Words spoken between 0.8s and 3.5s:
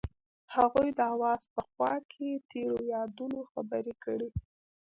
د اواز په خوا کې تیرو یادونو